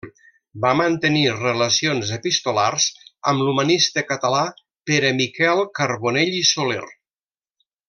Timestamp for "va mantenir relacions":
0.61-2.13